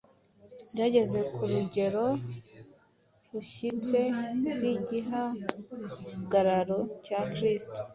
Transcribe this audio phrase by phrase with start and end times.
[0.77, 2.05] bageze ku rugero
[3.31, 3.99] rushyitse
[4.55, 7.79] rw’igihagararo cya Kristo.”